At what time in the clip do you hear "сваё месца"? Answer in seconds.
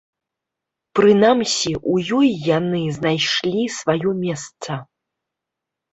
3.77-4.71